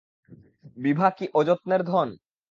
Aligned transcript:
বিভা 0.77 1.07
কি 1.17 1.25
অযত্নের 1.33 1.81
ধন। 1.83 2.07